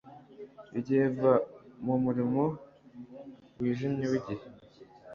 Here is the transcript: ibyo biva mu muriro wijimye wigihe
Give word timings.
ibyo 0.77 0.93
biva 1.01 1.33
mu 1.83 1.93
muriro 2.03 2.43
wijimye 3.59 4.05
wigihe 4.11 4.43